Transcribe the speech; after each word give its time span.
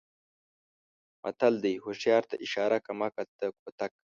متل 1.21 1.53
دی: 1.63 1.73
هوښیار 1.83 2.23
ته 2.29 2.35
اشاره 2.45 2.77
کم 2.85 2.99
عقل 3.07 3.27
ته 3.39 3.45
کوتک. 3.61 3.91